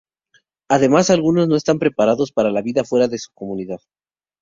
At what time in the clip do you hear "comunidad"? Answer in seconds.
3.35-3.77